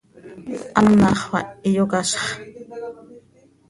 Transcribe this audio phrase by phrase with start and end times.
[0.79, 2.23] Anàxö xah iyocazx.